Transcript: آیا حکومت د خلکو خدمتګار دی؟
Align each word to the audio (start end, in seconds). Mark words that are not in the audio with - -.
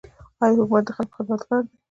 آیا 0.41 0.53
حکومت 0.59 0.83
د 0.85 0.89
خلکو 0.97 1.15
خدمتګار 1.17 1.61
دی؟ 1.67 1.75